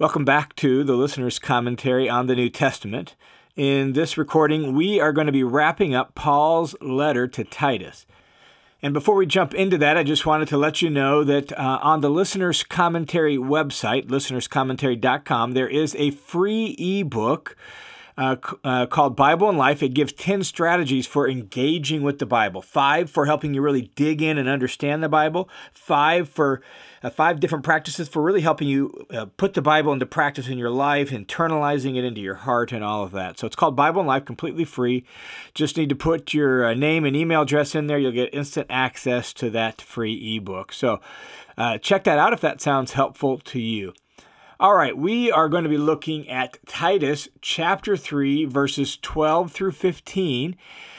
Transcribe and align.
Welcome 0.00 0.24
back 0.24 0.56
to 0.56 0.82
the 0.82 0.94
listener's 0.94 1.38
commentary 1.38 2.08
on 2.08 2.26
the 2.26 2.34
New 2.34 2.48
Testament. 2.48 3.16
In 3.54 3.92
this 3.92 4.16
recording, 4.16 4.74
we 4.74 4.98
are 4.98 5.12
going 5.12 5.26
to 5.26 5.30
be 5.30 5.44
wrapping 5.44 5.94
up 5.94 6.14
Paul's 6.14 6.74
letter 6.80 7.28
to 7.28 7.44
Titus. 7.44 8.06
And 8.80 8.94
before 8.94 9.14
we 9.14 9.26
jump 9.26 9.52
into 9.52 9.76
that, 9.76 9.98
I 9.98 10.02
just 10.02 10.24
wanted 10.24 10.48
to 10.48 10.56
let 10.56 10.80
you 10.80 10.88
know 10.88 11.22
that 11.24 11.52
uh, 11.52 11.80
on 11.82 12.00
the 12.00 12.08
listener's 12.08 12.64
commentary 12.64 13.36
website, 13.36 14.06
listenerscommentary.com, 14.06 15.52
there 15.52 15.68
is 15.68 15.94
a 15.96 16.12
free 16.12 16.74
ebook 16.78 17.54
uh, 18.20 18.36
uh, 18.64 18.84
called 18.84 19.16
Bible 19.16 19.48
in 19.48 19.56
Life. 19.56 19.82
It 19.82 19.94
gives 19.94 20.12
10 20.12 20.44
strategies 20.44 21.06
for 21.06 21.26
engaging 21.26 22.02
with 22.02 22.18
the 22.18 22.26
Bible, 22.26 22.60
five 22.60 23.08
for 23.08 23.24
helping 23.24 23.54
you 23.54 23.62
really 23.62 23.90
dig 23.94 24.20
in 24.20 24.36
and 24.36 24.46
understand 24.46 25.02
the 25.02 25.08
Bible, 25.08 25.48
five 25.72 26.28
for 26.28 26.60
uh, 27.02 27.08
five 27.08 27.40
different 27.40 27.64
practices 27.64 28.10
for 28.10 28.20
really 28.22 28.42
helping 28.42 28.68
you 28.68 29.06
uh, 29.10 29.24
put 29.38 29.54
the 29.54 29.62
Bible 29.62 29.90
into 29.90 30.04
practice 30.04 30.48
in 30.48 30.58
your 30.58 30.68
life, 30.68 31.08
internalizing 31.08 31.96
it 31.96 32.04
into 32.04 32.20
your 32.20 32.34
heart, 32.34 32.72
and 32.72 32.84
all 32.84 33.04
of 33.04 33.12
that. 33.12 33.38
So 33.38 33.46
it's 33.46 33.56
called 33.56 33.74
Bible 33.74 34.02
in 34.02 34.06
Life, 34.06 34.26
completely 34.26 34.66
free. 34.66 35.06
Just 35.54 35.78
need 35.78 35.88
to 35.88 35.96
put 35.96 36.34
your 36.34 36.66
uh, 36.66 36.74
name 36.74 37.06
and 37.06 37.16
email 37.16 37.40
address 37.40 37.74
in 37.74 37.86
there. 37.86 37.98
You'll 37.98 38.12
get 38.12 38.34
instant 38.34 38.66
access 38.68 39.32
to 39.32 39.48
that 39.48 39.80
free 39.80 40.36
ebook. 40.36 40.74
So 40.74 41.00
check 41.80 42.04
that 42.04 42.18
out 42.18 42.34
if 42.34 42.42
that 42.42 42.60
sounds 42.60 42.92
helpful 42.92 43.38
to 43.38 43.58
you. 43.58 43.94
All 44.60 44.74
right, 44.74 44.94
we 44.94 45.32
are 45.32 45.48
going 45.48 45.64
to 45.64 45.70
be 45.70 45.78
looking 45.78 46.28
at 46.28 46.58
Titus 46.66 47.30
chapter 47.40 47.96
3, 47.96 48.44
verses 48.44 48.98
12 48.98 49.50
through 49.50 49.72
15, 49.72 50.54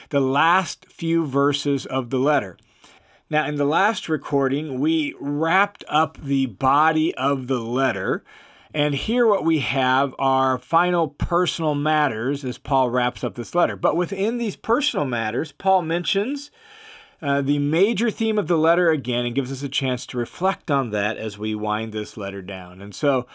the 0.10 0.20
last 0.20 0.88
few 0.92 1.28
verses 1.28 1.86
of 1.86 2.10
the 2.10 2.18
letter. 2.18 2.58
Now, 3.30 3.46
in 3.46 3.58
the 3.58 3.66
last 3.66 4.10
recording, 4.10 4.80
we 4.80 5.14
wrapped 5.20 5.84
up 5.88 6.18
the 6.18 6.48
body 6.48 7.14
of 7.14 7.46
the 7.46 7.60
letter. 7.60 8.24
And 8.74 8.96
here, 8.96 9.28
what 9.28 9.46
we 9.46 9.60
have 9.60 10.16
are 10.18 10.58
final 10.58 11.10
personal 11.10 11.76
matters 11.76 12.44
as 12.44 12.58
Paul 12.58 12.90
wraps 12.90 13.24
up 13.24 13.36
this 13.36 13.54
letter. 13.54 13.76
But 13.76 13.96
within 13.96 14.40
these 14.40 14.56
personal 14.56 15.06
matters, 15.06 15.52
Paul 15.52 15.84
mentions 15.84 16.50
uh, 17.22 17.42
the 17.42 17.60
major 17.60 18.10
theme 18.10 18.40
of 18.40 18.48
the 18.48 18.58
letter 18.58 18.90
again 18.90 19.26
and 19.26 19.36
gives 19.36 19.52
us 19.52 19.62
a 19.62 19.70
chance 19.70 20.06
to 20.08 20.18
reflect 20.18 20.72
on 20.72 20.90
that 20.90 21.18
as 21.18 21.38
we 21.38 21.54
wind 21.54 21.94
this 21.94 22.18
letter 22.18 22.42
down. 22.42 22.82
And 22.82 22.96
so, 22.96 23.28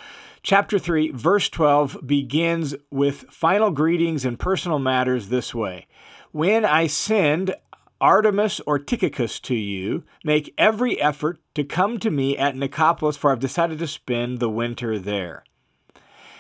chapter 0.43 0.79
3, 0.79 1.13
verse 1.13 1.49
12 1.49 1.99
begins 2.05 2.75
with 2.91 3.27
final 3.31 3.71
greetings 3.71 4.25
and 4.25 4.39
personal 4.39 4.79
matters 4.79 5.29
this 5.29 5.55
way 5.55 5.87
When 6.33 6.65
I 6.65 6.89
send 6.89 7.55
Artemas 8.01 8.61
or 8.67 8.79
Tychicus 8.79 9.41
to 9.41 9.55
you, 9.55 10.05
make 10.25 10.53
every 10.59 11.01
effort 11.01 11.39
to 11.55 11.65
come 11.65 11.99
to 12.01 12.11
me 12.11 12.37
at 12.37 12.57
Nicopolis, 12.57 13.17
for 13.17 13.31
I've 13.31 13.41
decided 13.41 13.79
to 13.79 13.87
spend 13.87 14.39
the 14.39 14.51
winter 14.51 14.99
there. 14.99 15.45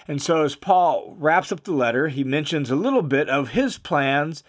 And 0.08 0.20
so, 0.20 0.42
as 0.42 0.54
Paul 0.54 1.16
wraps 1.18 1.50
up 1.50 1.62
the 1.64 1.72
letter, 1.72 2.08
he 2.08 2.24
mentions 2.24 2.70
a 2.70 2.76
little 2.76 3.02
bit 3.02 3.28
of 3.28 3.50
his 3.50 3.78
plans 3.78 4.44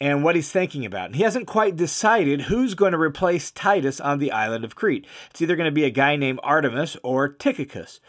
and 0.00 0.22
what 0.22 0.36
he's 0.36 0.52
thinking 0.52 0.84
about. 0.84 1.06
And 1.06 1.16
he 1.16 1.22
hasn't 1.22 1.46
quite 1.46 1.76
decided 1.76 2.42
who's 2.42 2.74
going 2.74 2.92
to 2.92 2.98
replace 2.98 3.50
Titus 3.50 4.00
on 4.00 4.18
the 4.18 4.32
island 4.32 4.64
of 4.64 4.76
Crete. 4.76 5.06
It's 5.30 5.40
either 5.40 5.56
going 5.56 5.68
to 5.68 5.74
be 5.74 5.84
a 5.84 5.90
guy 5.90 6.16
named 6.16 6.40
Artemas 6.44 6.96
or 7.02 7.28
Tychicus. 7.28 8.00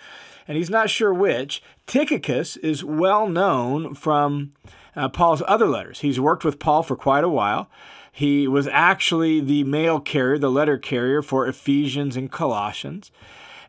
And 0.47 0.57
he's 0.57 0.69
not 0.69 0.89
sure 0.89 1.13
which. 1.13 1.61
Tychicus 1.85 2.57
is 2.57 2.83
well 2.83 3.27
known 3.27 3.95
from 3.95 4.53
uh, 4.95 5.09
Paul's 5.09 5.43
other 5.47 5.67
letters. 5.67 5.99
He's 5.99 6.19
worked 6.19 6.43
with 6.43 6.59
Paul 6.59 6.83
for 6.83 6.95
quite 6.95 7.23
a 7.23 7.29
while. 7.29 7.69
He 8.11 8.47
was 8.47 8.67
actually 8.67 9.41
the 9.41 9.63
mail 9.63 9.99
carrier, 9.99 10.39
the 10.39 10.49
letter 10.49 10.77
carrier 10.77 11.21
for 11.21 11.47
Ephesians 11.47 12.17
and 12.17 12.31
Colossians. 12.31 13.11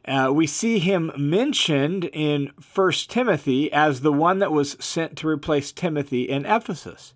Uh, 0.07 0.31
we 0.33 0.47
see 0.47 0.79
him 0.79 1.13
mentioned 1.19 2.07
in 2.07 2.51
1 2.75 2.93
Timothy 3.09 3.71
as 3.71 4.01
the 4.01 4.13
one 4.13 4.39
that 4.39 4.51
was 4.51 4.77
sent 4.81 5.17
to 5.19 5.29
replace 5.29 5.71
Timothy 5.71 6.23
in 6.23 6.47
Ephesus. 6.47 7.13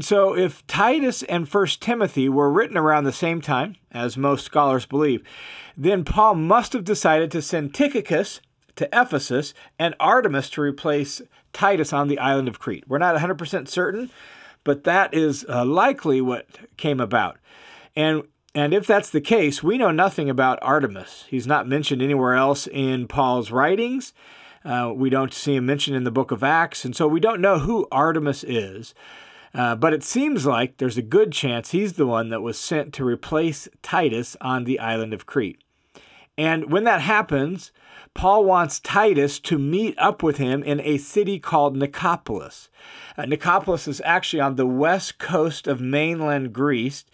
So, 0.00 0.36
if 0.36 0.66
Titus 0.66 1.22
and 1.24 1.48
1 1.48 1.66
Timothy 1.80 2.28
were 2.28 2.50
written 2.50 2.76
around 2.76 3.04
the 3.04 3.12
same 3.12 3.40
time, 3.40 3.76
as 3.90 4.16
most 4.16 4.44
scholars 4.44 4.86
believe, 4.86 5.22
then 5.76 6.04
Paul 6.04 6.34
must 6.34 6.72
have 6.72 6.84
decided 6.84 7.30
to 7.32 7.42
send 7.42 7.74
Tychicus 7.74 8.40
to 8.76 8.88
Ephesus 8.92 9.54
and 9.78 9.96
Artemas 9.98 10.50
to 10.52 10.60
replace 10.60 11.20
Titus 11.52 11.92
on 11.92 12.08
the 12.08 12.18
island 12.18 12.48
of 12.48 12.60
Crete. 12.60 12.84
We're 12.86 12.98
not 12.98 13.16
100% 13.16 13.68
certain, 13.68 14.10
but 14.62 14.84
that 14.84 15.14
is 15.14 15.44
uh, 15.48 15.64
likely 15.64 16.20
what 16.20 16.46
came 16.76 17.00
about. 17.00 17.38
And 17.96 18.22
and 18.54 18.72
if 18.74 18.86
that's 18.86 19.10
the 19.10 19.20
case, 19.20 19.62
we 19.62 19.78
know 19.78 19.90
nothing 19.90 20.30
about 20.30 20.60
Artemas. 20.62 21.24
He's 21.28 21.46
not 21.46 21.68
mentioned 21.68 22.02
anywhere 22.02 22.34
else 22.34 22.66
in 22.66 23.06
Paul's 23.06 23.50
writings. 23.50 24.12
Uh, 24.64 24.92
we 24.94 25.10
don't 25.10 25.32
see 25.32 25.54
him 25.54 25.66
mentioned 25.66 25.96
in 25.96 26.04
the 26.04 26.10
book 26.10 26.30
of 26.30 26.42
Acts, 26.42 26.84
and 26.84 26.96
so 26.96 27.06
we 27.06 27.20
don't 27.20 27.40
know 27.40 27.58
who 27.58 27.86
Artemas 27.92 28.44
is. 28.46 28.94
Uh, 29.54 29.74
but 29.74 29.92
it 29.92 30.04
seems 30.04 30.46
like 30.46 30.76
there's 30.76 30.98
a 30.98 31.02
good 31.02 31.32
chance 31.32 31.70
he's 31.70 31.94
the 31.94 32.06
one 32.06 32.28
that 32.28 32.42
was 32.42 32.58
sent 32.58 32.92
to 32.94 33.04
replace 33.04 33.68
Titus 33.82 34.36
on 34.40 34.64
the 34.64 34.78
island 34.78 35.14
of 35.14 35.26
Crete. 35.26 35.62
And 36.36 36.70
when 36.70 36.84
that 36.84 37.00
happens, 37.00 37.72
Paul 38.14 38.44
wants 38.44 38.80
Titus 38.80 39.40
to 39.40 39.58
meet 39.58 39.94
up 39.98 40.22
with 40.22 40.36
him 40.36 40.62
in 40.62 40.80
a 40.80 40.98
city 40.98 41.38
called 41.38 41.76
Nicopolis. 41.76 42.68
Uh, 43.16 43.22
Nicopolis 43.22 43.88
is 43.88 44.02
actually 44.04 44.40
on 44.40 44.56
the 44.56 44.66
west 44.66 45.18
coast 45.18 45.66
of 45.66 45.80
mainland 45.80 46.52
Greece. 46.52 47.04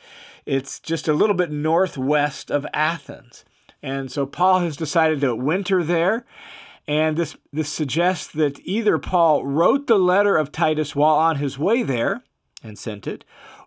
It's 0.45 0.79
just 0.79 1.09
a 1.09 1.15
little 1.15 1.35
bit 1.35 1.51
northwest 1.51 2.51
of 2.51 2.67
Athens. 2.75 3.45
And 3.83 4.11
so 4.11 4.27
Paul 4.27 4.61
has 4.61 4.77
decided 4.77 5.21
to 5.21 5.35
winter 5.35 5.83
there 5.83 6.25
and 6.87 7.17
this, 7.17 7.37
this 7.53 7.71
suggests 7.71 8.27
that 8.33 8.61
either 8.65 8.99
Paul 8.99 9.45
wrote 9.45 9.87
the 9.87 9.99
letter 9.99 10.37
of 10.37 10.53
Titus 10.53 10.95
while 10.95 11.17
on 11.17 11.37
his 11.37 11.59
way 11.59 11.83
there 11.83 12.23
and 12.63 12.79
sent 12.79 13.07
it, 13.07 13.25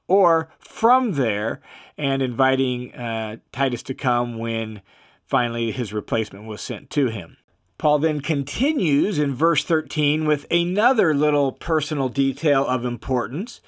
or 0.07 0.49
from 0.59 1.13
there 1.13 1.61
and 1.97 2.21
inviting 2.21 2.93
uh, 2.93 3.37
Titus 3.51 3.83
to 3.83 3.93
come 3.93 4.37
when 4.37 4.81
finally 5.25 5.71
his 5.71 5.93
replacement 5.93 6.45
was 6.45 6.61
sent 6.61 6.89
to 6.91 7.07
him. 7.07 7.37
Paul 7.77 7.99
then 7.99 8.21
continues 8.21 9.19
in 9.19 9.35
verse 9.35 9.63
13 9.63 10.25
with 10.25 10.47
another 10.49 11.13
little 11.13 11.51
personal 11.51 12.09
detail 12.09 12.65
of 12.65 12.85
importance. 12.85 13.61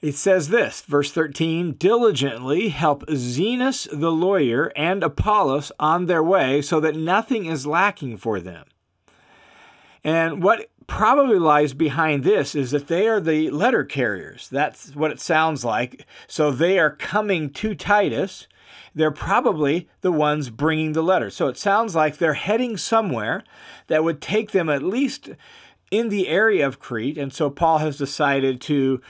It 0.00 0.14
says 0.14 0.48
this, 0.48 0.80
verse 0.82 1.12
13 1.12 1.72
diligently 1.72 2.68
help 2.68 3.04
Zenas 3.08 3.88
the 3.92 4.12
lawyer 4.12 4.72
and 4.76 5.02
Apollos 5.02 5.72
on 5.80 6.06
their 6.06 6.22
way 6.22 6.62
so 6.62 6.80
that 6.80 6.96
nothing 6.96 7.46
is 7.46 7.66
lacking 7.66 8.16
for 8.16 8.40
them. 8.40 8.66
And 10.04 10.42
what 10.42 10.70
probably 10.86 11.38
lies 11.38 11.72
behind 11.72 12.24
this 12.24 12.54
is 12.54 12.72
that 12.72 12.88
they 12.88 13.06
are 13.06 13.20
the 13.20 13.50
letter 13.50 13.84
carriers. 13.84 14.48
That's 14.48 14.94
what 14.96 15.10
it 15.10 15.20
sounds 15.20 15.64
like. 15.64 16.06
So 16.26 16.50
they 16.50 16.78
are 16.78 16.90
coming 16.90 17.50
to 17.50 17.74
Titus. 17.74 18.48
They're 18.94 19.12
probably 19.12 19.88
the 20.00 20.10
ones 20.10 20.50
bringing 20.50 20.92
the 20.92 21.02
letter. 21.02 21.30
So 21.30 21.46
it 21.46 21.56
sounds 21.56 21.94
like 21.94 22.16
they're 22.16 22.34
heading 22.34 22.76
somewhere 22.76 23.44
that 23.86 24.02
would 24.02 24.20
take 24.20 24.50
them 24.50 24.68
at 24.68 24.82
least 24.82 25.30
in 25.90 26.08
the 26.08 26.28
area 26.28 26.66
of 26.66 26.80
Crete. 26.80 27.18
And 27.18 27.32
so 27.32 27.50
Paul 27.50 27.78
has 27.78 27.96
decided 27.96 28.60
to 28.62 29.00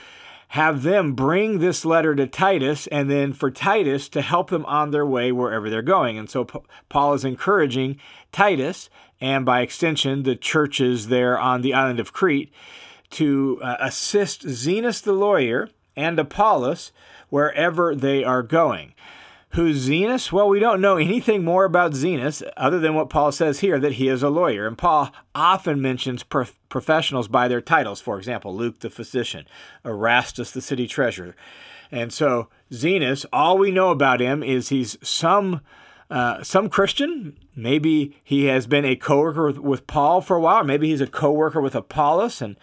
have 0.48 0.82
them 0.82 1.12
bring 1.12 1.60
this 1.60 1.84
letter 1.84 2.14
to 2.14 2.26
Titus 2.26 2.88
and 2.88 3.08
then 3.08 3.32
for 3.32 3.50
Titus 3.50 4.08
to 4.08 4.20
help 4.20 4.50
them 4.50 4.66
on 4.66 4.90
their 4.90 5.06
way 5.06 5.30
wherever 5.30 5.70
they're 5.70 5.80
going. 5.80 6.18
And 6.18 6.28
so 6.28 6.44
Paul 6.88 7.14
is 7.14 7.24
encouraging 7.24 8.00
Titus 8.32 8.90
and 9.20 9.44
by 9.44 9.60
extension 9.60 10.22
the 10.22 10.36
churches 10.36 11.08
there 11.08 11.38
on 11.38 11.62
the 11.62 11.74
island 11.74 12.00
of 12.00 12.12
Crete 12.12 12.52
to 13.10 13.60
uh, 13.62 13.76
assist 13.80 14.42
Zenas 14.46 15.02
the 15.02 15.12
lawyer 15.12 15.68
and 15.96 16.18
Apollos 16.18 16.92
wherever 17.28 17.94
they 17.94 18.24
are 18.24 18.42
going. 18.42 18.94
Who's 19.54 19.88
Zenas? 19.88 20.30
Well, 20.30 20.48
we 20.48 20.60
don't 20.60 20.80
know 20.80 20.96
anything 20.96 21.44
more 21.44 21.64
about 21.64 21.92
Zenas 21.92 22.40
other 22.56 22.78
than 22.78 22.94
what 22.94 23.10
Paul 23.10 23.32
says 23.32 23.58
here 23.60 23.80
that 23.80 23.94
he 23.94 24.06
is 24.06 24.22
a 24.22 24.30
lawyer. 24.30 24.64
And 24.64 24.78
Paul 24.78 25.10
often 25.34 25.82
mentions 25.82 26.22
prof- 26.22 26.56
professionals 26.68 27.26
by 27.26 27.48
their 27.48 27.60
titles. 27.60 28.00
For 28.00 28.16
example, 28.16 28.54
Luke 28.54 28.78
the 28.78 28.90
physician, 28.90 29.46
Erastus 29.84 30.52
the 30.52 30.60
city 30.60 30.86
treasurer. 30.86 31.34
And 31.90 32.12
so 32.12 32.48
Zenas, 32.70 33.26
all 33.32 33.58
we 33.58 33.72
know 33.72 33.90
about 33.90 34.20
him 34.20 34.44
is 34.44 34.68
he's 34.68 34.96
some 35.02 35.62
uh, 36.10 36.42
some 36.42 36.68
Christian. 36.68 37.38
Maybe 37.54 38.16
he 38.24 38.46
has 38.46 38.66
been 38.66 38.84
a 38.84 38.96
co-worker 38.96 39.46
with, 39.46 39.58
with 39.58 39.86
Paul 39.86 40.20
for 40.20 40.36
a 40.36 40.40
while. 40.40 40.64
maybe 40.64 40.88
he's 40.88 41.00
a 41.00 41.06
co-worker 41.06 41.60
with 41.60 41.74
Apollos, 41.74 42.42
and 42.42 42.56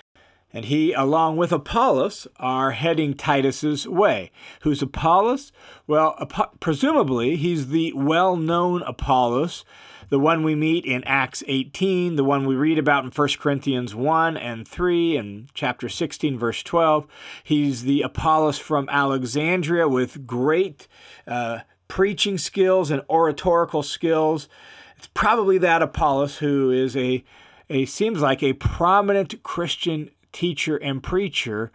and 0.54 0.66
he, 0.66 0.94
along 0.94 1.38
with 1.38 1.52
Apollos, 1.52 2.26
are 2.38 2.72
heading 2.72 3.14
Titus's 3.14 3.88
way. 3.88 4.32
Who's 4.62 4.82
Apollos? 4.82 5.52
Well, 5.86 6.16
presumably 6.60 7.36
he's 7.36 7.68
the 7.68 7.92
well-known 7.94 8.82
Apollos, 8.84 9.66
the 10.10 10.20
one 10.20 10.44
we 10.44 10.56
meet 10.56 10.86
in 10.86 11.04
Acts 11.04 11.44
18, 11.48 12.16
the 12.16 12.24
one 12.24 12.48
we 12.48 12.56
read 12.56 12.80
about 12.80 13.04
in 13.04 13.12
1 13.12 13.28
Corinthians 13.40 13.94
1 13.94 14.38
and 14.38 14.66
3 14.66 15.18
and 15.18 15.50
chapter 15.54 15.90
16, 15.90 16.40
verse 16.40 16.64
12. 16.64 17.06
He's 17.44 17.84
the 17.84 18.02
Apollos 18.02 18.58
from 18.58 18.88
Alexandria 18.90 19.88
with 19.90 20.26
great 20.26 20.88
uh, 21.28 21.60
preaching 21.88 22.38
skills 22.38 22.92
and 22.92 23.02
oratorical 23.10 23.84
skills. 23.84 24.48
It's 24.98 25.08
probably 25.08 25.58
that 25.60 25.82
Apollos 25.82 26.38
who 26.38 26.72
is 26.72 26.96
a 26.96 27.24
a 27.70 27.86
seems 27.86 28.22
like 28.22 28.42
a 28.42 28.54
prominent 28.54 29.44
Christian 29.44 30.10
teacher 30.32 30.78
and 30.78 31.04
preacher 31.04 31.72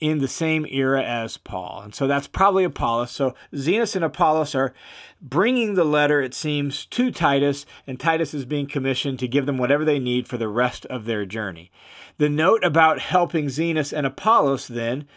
in 0.00 0.18
the 0.18 0.28
same 0.28 0.66
era 0.70 1.02
as 1.02 1.36
Paul. 1.36 1.80
And 1.84 1.94
so 1.94 2.06
that's 2.06 2.26
probably 2.26 2.64
Apollos. 2.64 3.10
So 3.10 3.34
Zenas 3.54 3.94
and 3.94 4.04
Apollos 4.04 4.54
are 4.54 4.74
bringing 5.20 5.74
the 5.74 5.84
letter, 5.84 6.20
it 6.20 6.34
seems, 6.34 6.86
to 6.86 7.10
Titus, 7.10 7.64
and 7.86 7.98
Titus 7.98 8.34
is 8.34 8.44
being 8.44 8.66
commissioned 8.66 9.18
to 9.20 9.28
give 9.28 9.46
them 9.46 9.56
whatever 9.56 9.84
they 9.84 9.98
need 9.98 10.28
for 10.28 10.36
the 10.36 10.48
rest 10.48 10.84
of 10.86 11.04
their 11.04 11.24
journey. 11.24 11.70
The 12.18 12.28
note 12.28 12.62
about 12.64 12.98
helping 13.00 13.46
Zenas 13.46 13.92
and 13.96 14.06
Apollos, 14.06 14.68
then, 14.68 15.08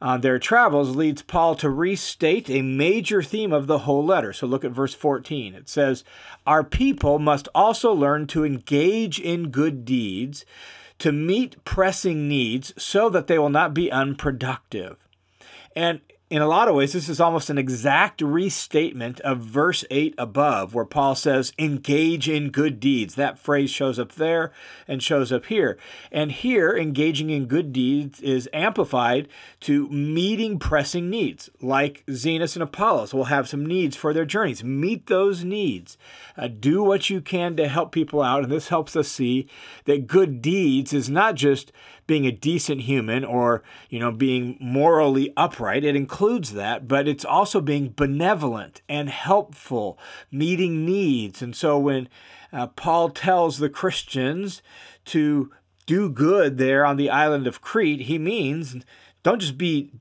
on 0.00 0.20
their 0.20 0.38
travels 0.38 0.94
leads 0.94 1.22
Paul 1.22 1.54
to 1.56 1.70
restate 1.70 2.50
a 2.50 2.62
major 2.62 3.22
theme 3.22 3.52
of 3.52 3.66
the 3.66 3.80
whole 3.80 4.04
letter. 4.04 4.32
So 4.32 4.46
look 4.46 4.64
at 4.64 4.72
verse 4.72 4.94
14. 4.94 5.54
It 5.54 5.68
says, 5.68 6.04
Our 6.46 6.62
people 6.62 7.18
must 7.18 7.48
also 7.54 7.92
learn 7.92 8.26
to 8.28 8.44
engage 8.44 9.18
in 9.18 9.50
good 9.50 9.84
deeds 9.84 10.44
to 10.98 11.12
meet 11.12 11.62
pressing 11.64 12.28
needs 12.28 12.72
so 12.82 13.08
that 13.10 13.26
they 13.26 13.38
will 13.38 13.50
not 13.50 13.74
be 13.74 13.90
unproductive. 13.90 14.96
And 15.74 16.00
in 16.28 16.42
a 16.42 16.48
lot 16.48 16.66
of 16.66 16.74
ways, 16.74 16.92
this 16.92 17.08
is 17.08 17.20
almost 17.20 17.50
an 17.50 17.58
exact 17.58 18.20
restatement 18.20 19.20
of 19.20 19.38
verse 19.38 19.84
8 19.92 20.12
above, 20.18 20.74
where 20.74 20.84
Paul 20.84 21.14
says, 21.14 21.52
engage 21.56 22.28
in 22.28 22.50
good 22.50 22.80
deeds. 22.80 23.14
That 23.14 23.38
phrase 23.38 23.70
shows 23.70 23.96
up 23.96 24.12
there 24.12 24.50
and 24.88 25.00
shows 25.00 25.30
up 25.30 25.46
here. 25.46 25.78
And 26.10 26.32
here, 26.32 26.76
engaging 26.76 27.30
in 27.30 27.46
good 27.46 27.72
deeds 27.72 28.20
is 28.20 28.48
amplified 28.52 29.28
to 29.60 29.88
meeting 29.88 30.58
pressing 30.58 31.08
needs, 31.08 31.48
like 31.62 32.04
Zenas 32.06 32.56
and 32.56 32.62
Apollos 32.62 33.14
will 33.14 33.24
have 33.24 33.48
some 33.48 33.64
needs 33.64 33.94
for 33.94 34.12
their 34.12 34.24
journeys. 34.24 34.64
Meet 34.64 35.06
those 35.06 35.44
needs. 35.44 35.96
Uh, 36.36 36.48
do 36.48 36.82
what 36.82 37.08
you 37.08 37.20
can 37.20 37.56
to 37.56 37.68
help 37.68 37.92
people 37.92 38.20
out. 38.20 38.42
And 38.42 38.50
this 38.50 38.68
helps 38.68 38.96
us 38.96 39.06
see 39.06 39.48
that 39.84 40.08
good 40.08 40.42
deeds 40.42 40.92
is 40.92 41.08
not 41.08 41.36
just 41.36 41.70
being 42.06 42.26
a 42.26 42.32
decent 42.32 42.82
human 42.82 43.24
or, 43.24 43.62
you 43.90 43.98
know, 43.98 44.12
being 44.12 44.56
morally 44.60 45.32
upright. 45.36 45.84
It 45.84 45.96
includes 45.96 46.52
that, 46.52 46.86
but 46.86 47.08
it's 47.08 47.24
also 47.24 47.60
being 47.60 47.92
benevolent 47.94 48.82
and 48.88 49.08
helpful, 49.10 49.98
meeting 50.30 50.84
needs. 50.84 51.42
And 51.42 51.54
so 51.54 51.78
when 51.78 52.08
uh, 52.52 52.68
Paul 52.68 53.10
tells 53.10 53.58
the 53.58 53.68
Christians 53.68 54.62
to 55.06 55.50
do 55.86 56.08
good 56.08 56.58
there 56.58 56.84
on 56.84 56.96
the 56.96 57.10
island 57.10 57.46
of 57.46 57.60
Crete, 57.60 58.02
he 58.02 58.18
means 58.18 58.76
don't 59.22 59.40
just 59.40 59.58
be 59.58 59.92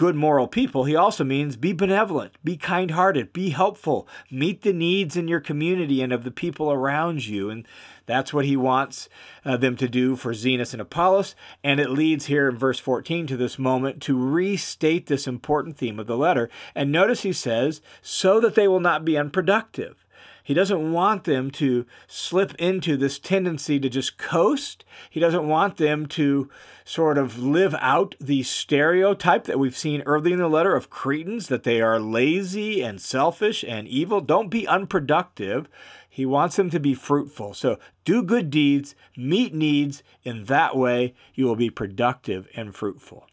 good 0.00 0.16
moral 0.16 0.48
people, 0.48 0.84
he 0.84 0.96
also 0.96 1.22
means 1.22 1.56
be 1.56 1.74
benevolent, 1.74 2.32
be 2.42 2.56
kind 2.56 2.92
hearted, 2.92 3.34
be 3.34 3.50
helpful, 3.50 4.08
meet 4.30 4.62
the 4.62 4.72
needs 4.72 5.14
in 5.14 5.28
your 5.28 5.40
community 5.40 6.00
and 6.00 6.10
of 6.10 6.24
the 6.24 6.30
people 6.30 6.72
around 6.72 7.26
you. 7.26 7.50
And 7.50 7.68
that's 8.06 8.32
what 8.32 8.46
he 8.46 8.56
wants 8.56 9.10
uh, 9.44 9.58
them 9.58 9.76
to 9.76 9.90
do 9.90 10.16
for 10.16 10.32
Zenas 10.32 10.72
and 10.72 10.80
Apollos. 10.80 11.34
And 11.62 11.78
it 11.78 11.90
leads 11.90 12.26
here 12.26 12.48
in 12.48 12.56
verse 12.56 12.78
14 12.78 13.26
to 13.26 13.36
this 13.36 13.58
moment 13.58 14.00
to 14.04 14.18
restate 14.18 15.06
this 15.06 15.26
important 15.26 15.76
theme 15.76 15.98
of 15.98 16.06
the 16.06 16.16
letter. 16.16 16.48
And 16.74 16.90
notice 16.90 17.20
he 17.20 17.34
says, 17.34 17.82
so 18.00 18.40
that 18.40 18.54
they 18.54 18.66
will 18.66 18.80
not 18.80 19.04
be 19.04 19.18
unproductive. 19.18 20.06
He 20.42 20.54
doesn't 20.54 20.92
want 20.92 21.24
them 21.24 21.50
to 21.52 21.86
slip 22.06 22.54
into 22.56 22.96
this 22.96 23.18
tendency 23.18 23.78
to 23.80 23.88
just 23.88 24.18
coast. 24.18 24.84
He 25.08 25.20
doesn't 25.20 25.46
want 25.46 25.76
them 25.76 26.06
to 26.06 26.50
sort 26.84 27.18
of 27.18 27.38
live 27.38 27.74
out 27.78 28.14
the 28.20 28.42
stereotype 28.42 29.44
that 29.44 29.58
we've 29.58 29.76
seen 29.76 30.02
early 30.02 30.32
in 30.32 30.38
the 30.38 30.48
letter 30.48 30.74
of 30.74 30.90
Cretans 30.90 31.48
that 31.48 31.62
they 31.62 31.80
are 31.80 32.00
lazy 32.00 32.82
and 32.82 33.00
selfish 33.00 33.64
and 33.66 33.86
evil. 33.86 34.20
Don't 34.20 34.48
be 34.48 34.66
unproductive. 34.66 35.68
He 36.08 36.26
wants 36.26 36.56
them 36.56 36.70
to 36.70 36.80
be 36.80 36.94
fruitful. 36.94 37.54
So 37.54 37.78
do 38.04 38.22
good 38.22 38.50
deeds, 38.50 38.94
meet 39.16 39.54
needs. 39.54 40.02
In 40.24 40.46
that 40.46 40.76
way, 40.76 41.14
you 41.34 41.44
will 41.46 41.56
be 41.56 41.70
productive 41.70 42.48
and 42.56 42.74
fruitful. 42.74 43.26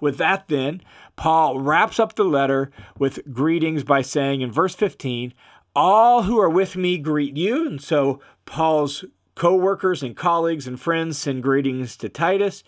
With 0.00 0.18
that, 0.18 0.48
then, 0.48 0.82
Paul 1.14 1.60
wraps 1.60 2.00
up 2.00 2.14
the 2.14 2.24
letter 2.24 2.72
with 2.98 3.32
greetings 3.32 3.84
by 3.84 4.02
saying 4.02 4.40
in 4.40 4.50
verse 4.50 4.74
15, 4.74 5.32
all 5.74 6.24
who 6.24 6.38
are 6.38 6.50
with 6.50 6.76
me 6.76 6.98
greet 6.98 7.36
you. 7.36 7.66
And 7.66 7.80
so 7.80 8.20
Paul's 8.44 9.04
co 9.34 9.54
workers 9.54 10.02
and 10.02 10.16
colleagues 10.16 10.66
and 10.66 10.80
friends 10.80 11.18
send 11.18 11.42
greetings 11.42 11.96
to 11.98 12.08
Titus. 12.08 12.62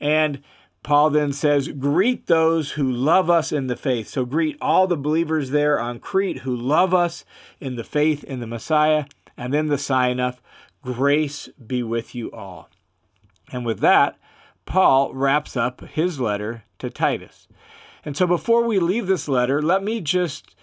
And 0.00 0.42
Paul 0.82 1.10
then 1.10 1.32
says, 1.32 1.68
Greet 1.68 2.26
those 2.26 2.72
who 2.72 2.90
love 2.90 3.28
us 3.28 3.52
in 3.52 3.66
the 3.66 3.76
faith. 3.76 4.08
So 4.08 4.24
greet 4.24 4.56
all 4.60 4.86
the 4.86 4.96
believers 4.96 5.50
there 5.50 5.78
on 5.78 5.98
Crete 5.98 6.38
who 6.38 6.56
love 6.56 6.94
us 6.94 7.24
in 7.60 7.76
the 7.76 7.84
faith 7.84 8.24
in 8.24 8.40
the 8.40 8.46
Messiah. 8.46 9.04
And 9.36 9.52
then 9.52 9.68
the 9.68 9.78
sign 9.78 10.20
of 10.20 10.40
grace 10.82 11.48
be 11.64 11.82
with 11.82 12.14
you 12.14 12.30
all. 12.32 12.68
And 13.52 13.66
with 13.66 13.80
that, 13.80 14.18
Paul 14.66 15.12
wraps 15.12 15.56
up 15.56 15.80
his 15.80 16.20
letter 16.20 16.64
to 16.78 16.90
Titus. 16.90 17.48
And 18.04 18.16
so 18.16 18.26
before 18.26 18.64
we 18.64 18.78
leave 18.78 19.06
this 19.06 19.28
letter, 19.28 19.60
let 19.60 19.82
me 19.82 20.00
just 20.00 20.54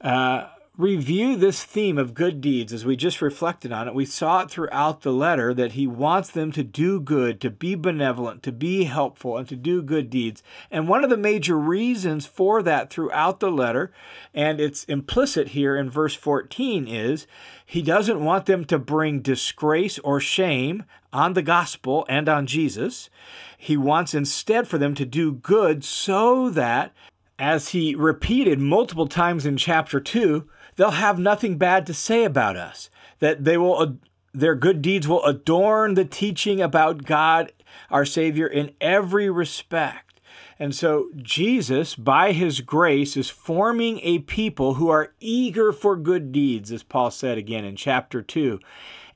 uh, 0.00 0.48
review 0.78 1.36
this 1.36 1.64
theme 1.64 1.96
of 1.96 2.12
good 2.12 2.42
deeds 2.42 2.70
as 2.70 2.84
we 2.84 2.96
just 2.96 3.22
reflected 3.22 3.72
on 3.72 3.88
it. 3.88 3.94
We 3.94 4.04
saw 4.04 4.42
it 4.42 4.50
throughout 4.50 5.00
the 5.00 5.12
letter 5.12 5.54
that 5.54 5.72
he 5.72 5.86
wants 5.86 6.30
them 6.30 6.52
to 6.52 6.62
do 6.62 7.00
good, 7.00 7.40
to 7.40 7.50
be 7.50 7.74
benevolent, 7.74 8.42
to 8.42 8.52
be 8.52 8.84
helpful, 8.84 9.38
and 9.38 9.48
to 9.48 9.56
do 9.56 9.80
good 9.80 10.10
deeds. 10.10 10.42
And 10.70 10.86
one 10.86 11.02
of 11.02 11.08
the 11.08 11.16
major 11.16 11.56
reasons 11.56 12.26
for 12.26 12.62
that 12.62 12.90
throughout 12.90 13.40
the 13.40 13.50
letter, 13.50 13.90
and 14.34 14.60
it's 14.60 14.84
implicit 14.84 15.48
here 15.48 15.76
in 15.76 15.88
verse 15.88 16.14
14, 16.14 16.86
is 16.86 17.26
he 17.64 17.80
doesn't 17.80 18.22
want 18.22 18.44
them 18.44 18.66
to 18.66 18.78
bring 18.78 19.20
disgrace 19.20 19.98
or 20.00 20.20
shame 20.20 20.84
on 21.10 21.32
the 21.32 21.42
gospel 21.42 22.04
and 22.06 22.28
on 22.28 22.46
Jesus. 22.46 23.08
He 23.56 23.78
wants 23.78 24.12
instead 24.12 24.68
for 24.68 24.76
them 24.76 24.94
to 24.96 25.06
do 25.06 25.32
good 25.32 25.84
so 25.84 26.50
that 26.50 26.92
as 27.38 27.70
he 27.70 27.94
repeated 27.94 28.58
multiple 28.58 29.06
times 29.06 29.44
in 29.46 29.56
chapter 29.56 30.00
2, 30.00 30.46
they'll 30.76 30.90
have 30.92 31.18
nothing 31.18 31.58
bad 31.58 31.86
to 31.86 31.94
say 31.94 32.24
about 32.24 32.56
us. 32.56 32.90
That 33.18 33.44
they 33.44 33.56
will 33.56 33.98
their 34.32 34.54
good 34.54 34.82
deeds 34.82 35.08
will 35.08 35.24
adorn 35.24 35.94
the 35.94 36.04
teaching 36.04 36.60
about 36.60 37.04
God 37.04 37.52
our 37.90 38.04
Savior 38.04 38.46
in 38.46 38.72
every 38.80 39.30
respect. 39.30 40.20
And 40.58 40.74
so 40.74 41.08
Jesus, 41.16 41.94
by 41.94 42.32
his 42.32 42.60
grace, 42.60 43.16
is 43.16 43.28
forming 43.28 44.00
a 44.02 44.20
people 44.20 44.74
who 44.74 44.88
are 44.88 45.14
eager 45.20 45.72
for 45.72 45.96
good 45.96 46.32
deeds, 46.32 46.72
as 46.72 46.82
Paul 46.82 47.10
said 47.10 47.36
again 47.38 47.64
in 47.64 47.76
chapter 47.76 48.22
2. 48.22 48.60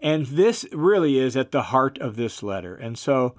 And 0.00 0.26
this 0.26 0.66
really 0.72 1.18
is 1.18 1.36
at 1.36 1.52
the 1.52 1.64
heart 1.64 1.98
of 1.98 2.16
this 2.16 2.42
letter. 2.42 2.74
And 2.74 2.98
so 2.98 3.34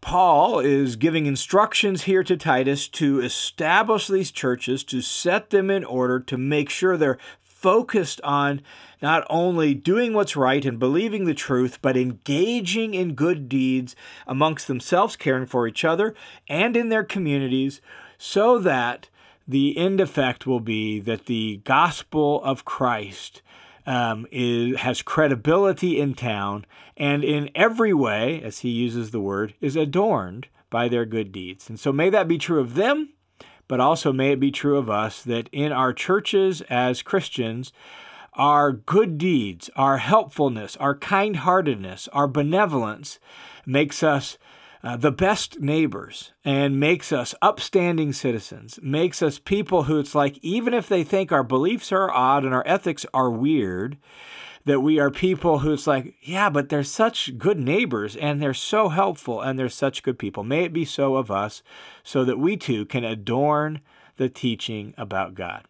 Paul 0.00 0.60
is 0.60 0.96
giving 0.96 1.26
instructions 1.26 2.04
here 2.04 2.22
to 2.24 2.36
Titus 2.36 2.88
to 2.88 3.20
establish 3.20 4.06
these 4.06 4.30
churches, 4.30 4.84
to 4.84 5.00
set 5.00 5.50
them 5.50 5.70
in 5.70 5.84
order, 5.84 6.20
to 6.20 6.36
make 6.36 6.70
sure 6.70 6.96
they're 6.96 7.18
focused 7.58 8.20
on 8.22 8.62
not 9.02 9.26
only 9.28 9.74
doing 9.74 10.12
what's 10.12 10.36
right 10.36 10.64
and 10.64 10.78
believing 10.78 11.24
the 11.24 11.34
truth, 11.34 11.80
but 11.82 11.96
engaging 11.96 12.94
in 12.94 13.14
good 13.14 13.48
deeds 13.48 13.96
amongst 14.28 14.68
themselves, 14.68 15.16
caring 15.16 15.44
for 15.44 15.66
each 15.66 15.84
other, 15.84 16.14
and 16.48 16.76
in 16.76 16.88
their 16.88 17.02
communities, 17.02 17.80
so 18.16 18.58
that 18.60 19.08
the 19.46 19.76
end 19.76 20.00
effect 20.00 20.46
will 20.46 20.60
be 20.60 21.00
that 21.00 21.26
the 21.26 21.60
gospel 21.64 22.42
of 22.44 22.64
Christ 22.64 23.42
um, 23.86 24.26
is, 24.30 24.78
has 24.78 25.02
credibility 25.02 25.98
in 25.98 26.14
town 26.14 26.64
and 26.96 27.24
in 27.24 27.50
every 27.56 27.92
way, 27.92 28.40
as 28.42 28.60
he 28.60 28.68
uses 28.68 29.10
the 29.10 29.20
word, 29.20 29.54
is 29.60 29.74
adorned 29.74 30.46
by 30.70 30.88
their 30.88 31.04
good 31.04 31.32
deeds. 31.32 31.68
And 31.68 31.80
so 31.80 31.92
may 31.92 32.10
that 32.10 32.28
be 32.28 32.38
true 32.38 32.60
of 32.60 32.74
them 32.74 33.14
but 33.68 33.80
also 33.80 34.12
may 34.12 34.32
it 34.32 34.40
be 34.40 34.50
true 34.50 34.78
of 34.78 34.90
us 34.90 35.22
that 35.22 35.48
in 35.52 35.70
our 35.70 35.92
churches 35.92 36.62
as 36.62 37.02
Christians, 37.02 37.72
our 38.32 38.72
good 38.72 39.18
deeds, 39.18 39.68
our 39.76 39.98
helpfulness, 39.98 40.76
our 40.76 40.96
kind 40.96 41.36
heartedness, 41.36 42.08
our 42.12 42.26
benevolence 42.26 43.18
makes 43.66 44.02
us 44.02 44.38
uh, 44.82 44.96
the 44.96 45.10
best 45.10 45.60
neighbors 45.60 46.32
and 46.44 46.78
makes 46.78 47.12
us 47.12 47.34
upstanding 47.42 48.12
citizens, 48.12 48.78
makes 48.80 49.22
us 49.22 49.38
people 49.38 49.84
who 49.84 49.98
it's 49.98 50.14
like, 50.14 50.38
even 50.38 50.72
if 50.72 50.88
they 50.88 51.02
think 51.02 51.32
our 51.32 51.42
beliefs 51.42 51.90
are 51.90 52.10
odd 52.10 52.44
and 52.44 52.54
our 52.54 52.62
ethics 52.66 53.04
are 53.12 53.30
weird, 53.30 53.98
that 54.68 54.80
we 54.80 54.98
are 54.98 55.10
people 55.10 55.60
who's 55.60 55.86
like, 55.86 56.14
yeah, 56.20 56.50
but 56.50 56.68
they're 56.68 56.84
such 56.84 57.38
good 57.38 57.58
neighbors 57.58 58.14
and 58.14 58.40
they're 58.40 58.52
so 58.52 58.90
helpful 58.90 59.40
and 59.40 59.58
they're 59.58 59.68
such 59.68 60.02
good 60.02 60.18
people. 60.18 60.44
May 60.44 60.64
it 60.64 60.72
be 60.72 60.84
so 60.84 61.16
of 61.16 61.30
us 61.30 61.62
so 62.02 62.24
that 62.24 62.38
we 62.38 62.56
too 62.56 62.84
can 62.84 63.02
adorn 63.02 63.80
the 64.18 64.28
teaching 64.28 64.94
about 64.98 65.34
God. 65.34 65.64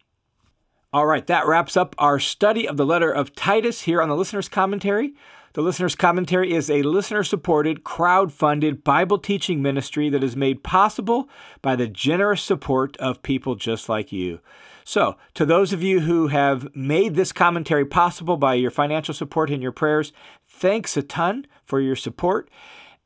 All 0.92 1.06
right, 1.06 1.26
that 1.26 1.46
wraps 1.46 1.76
up 1.76 1.94
our 1.98 2.18
study 2.18 2.66
of 2.66 2.76
the 2.76 2.86
letter 2.86 3.12
of 3.12 3.34
Titus 3.34 3.82
here 3.82 4.02
on 4.02 4.08
the 4.08 4.16
listener's 4.16 4.48
commentary. 4.48 5.14
The 5.52 5.62
listener's 5.62 5.94
commentary 5.94 6.52
is 6.52 6.68
a 6.68 6.82
listener 6.82 7.22
supported, 7.22 7.84
crowd 7.84 8.32
funded 8.32 8.84
Bible 8.84 9.18
teaching 9.18 9.62
ministry 9.62 10.08
that 10.08 10.24
is 10.24 10.34
made 10.34 10.64
possible 10.64 11.28
by 11.62 11.76
the 11.76 11.86
generous 11.86 12.42
support 12.42 12.96
of 12.96 13.22
people 13.22 13.54
just 13.54 13.88
like 13.88 14.10
you. 14.10 14.40
So, 14.88 15.18
to 15.34 15.44
those 15.44 15.74
of 15.74 15.82
you 15.82 16.00
who 16.00 16.28
have 16.28 16.74
made 16.74 17.14
this 17.14 17.30
commentary 17.30 17.84
possible 17.84 18.38
by 18.38 18.54
your 18.54 18.70
financial 18.70 19.12
support 19.12 19.50
and 19.50 19.62
your 19.62 19.70
prayers, 19.70 20.14
thanks 20.46 20.96
a 20.96 21.02
ton 21.02 21.46
for 21.66 21.78
your 21.78 21.94
support. 21.94 22.48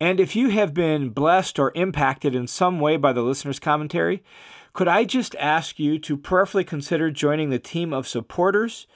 And 0.01 0.21
if 0.21 0.37
you 0.37 0.51
have 0.51 0.75
been 0.75 1.09
blessed 1.09 1.59
or 1.59 1.73
impacted 1.75 2.37
in 2.37 2.47
some 2.47 2.79
way 2.79 2.97
by 2.99 3.13
the 3.13 3.23
listener's 3.23 3.59
commentary, 3.59 4.23
could 4.75 4.87
I 4.87 5.03
just 5.03 5.35
ask 5.41 5.81
you 5.81 5.99
to 5.99 6.17
prayerfully 6.17 6.63
consider 6.63 7.11
joining 7.11 7.51
the 7.51 7.59
team 7.59 7.93
of 7.93 8.07
supporters 8.07 8.87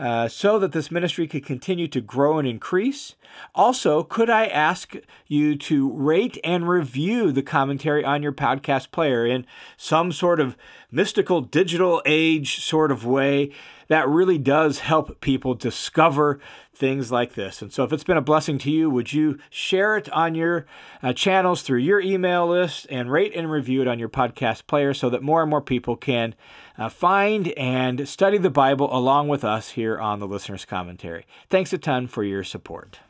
uh, 0.00 0.28
so 0.28 0.58
that 0.58 0.72
this 0.72 0.90
ministry 0.90 1.28
could 1.28 1.44
continue 1.44 1.86
to 1.86 2.00
grow 2.00 2.38
and 2.38 2.48
increase? 2.48 3.16
Also, 3.54 4.02
could 4.02 4.30
I 4.30 4.46
ask 4.46 4.96
you 5.26 5.56
to 5.56 5.92
rate 5.92 6.38
and 6.42 6.66
review 6.66 7.30
the 7.30 7.42
commentary 7.42 8.02
on 8.02 8.22
your 8.22 8.32
podcast 8.32 8.92
player 8.92 9.26
in 9.26 9.44
some 9.76 10.10
sort 10.10 10.40
of 10.40 10.56
mystical 10.90 11.42
digital 11.42 12.00
age 12.06 12.64
sort 12.64 12.90
of 12.90 13.04
way? 13.04 13.52
That 13.90 14.08
really 14.08 14.38
does 14.38 14.78
help 14.78 15.20
people 15.20 15.54
discover 15.54 16.38
things 16.72 17.10
like 17.10 17.34
this. 17.34 17.60
And 17.60 17.72
so, 17.72 17.82
if 17.82 17.92
it's 17.92 18.04
been 18.04 18.16
a 18.16 18.22
blessing 18.22 18.56
to 18.58 18.70
you, 18.70 18.88
would 18.88 19.12
you 19.12 19.40
share 19.50 19.96
it 19.96 20.08
on 20.12 20.36
your 20.36 20.64
uh, 21.02 21.12
channels 21.12 21.62
through 21.62 21.80
your 21.80 22.00
email 22.00 22.46
list 22.46 22.86
and 22.88 23.10
rate 23.10 23.34
and 23.34 23.50
review 23.50 23.82
it 23.82 23.88
on 23.88 23.98
your 23.98 24.08
podcast 24.08 24.68
player 24.68 24.94
so 24.94 25.10
that 25.10 25.24
more 25.24 25.42
and 25.42 25.50
more 25.50 25.60
people 25.60 25.96
can 25.96 26.36
uh, 26.78 26.88
find 26.88 27.48
and 27.48 28.08
study 28.08 28.38
the 28.38 28.48
Bible 28.48 28.88
along 28.96 29.26
with 29.26 29.42
us 29.42 29.70
here 29.70 29.98
on 29.98 30.20
the 30.20 30.28
Listener's 30.28 30.64
Commentary? 30.64 31.26
Thanks 31.48 31.72
a 31.72 31.78
ton 31.78 32.06
for 32.06 32.22
your 32.22 32.44
support. 32.44 33.00